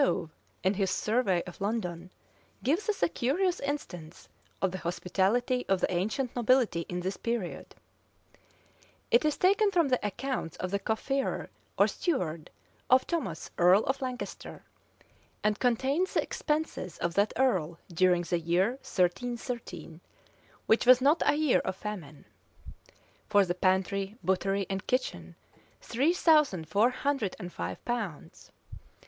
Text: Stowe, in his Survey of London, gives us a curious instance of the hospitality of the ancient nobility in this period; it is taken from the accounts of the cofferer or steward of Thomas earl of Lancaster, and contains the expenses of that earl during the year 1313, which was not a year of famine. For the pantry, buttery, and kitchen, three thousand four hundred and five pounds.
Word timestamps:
Stowe, 0.03 0.31
in 0.63 0.73
his 0.73 0.89
Survey 0.89 1.43
of 1.43 1.61
London, 1.61 2.09
gives 2.63 2.89
us 2.89 3.03
a 3.03 3.07
curious 3.07 3.59
instance 3.59 4.29
of 4.59 4.71
the 4.71 4.79
hospitality 4.79 5.63
of 5.69 5.79
the 5.79 5.91
ancient 5.93 6.35
nobility 6.35 6.87
in 6.89 7.01
this 7.01 7.17
period; 7.17 7.75
it 9.11 9.23
is 9.25 9.37
taken 9.37 9.69
from 9.69 9.89
the 9.89 10.03
accounts 10.03 10.57
of 10.57 10.71
the 10.71 10.79
cofferer 10.79 11.49
or 11.77 11.87
steward 11.87 12.49
of 12.89 13.05
Thomas 13.05 13.51
earl 13.59 13.83
of 13.83 14.01
Lancaster, 14.01 14.63
and 15.43 15.59
contains 15.59 16.15
the 16.15 16.23
expenses 16.23 16.97
of 16.97 17.13
that 17.13 17.31
earl 17.37 17.77
during 17.93 18.23
the 18.23 18.39
year 18.39 18.71
1313, 18.81 20.01
which 20.65 20.87
was 20.87 20.99
not 20.99 21.21
a 21.27 21.35
year 21.35 21.59
of 21.59 21.75
famine. 21.75 22.25
For 23.29 23.45
the 23.45 23.53
pantry, 23.53 24.17
buttery, 24.23 24.65
and 24.67 24.87
kitchen, 24.87 25.35
three 25.79 26.13
thousand 26.15 26.67
four 26.67 26.89
hundred 26.89 27.35
and 27.39 27.53
five 27.53 27.85
pounds. 27.85 28.51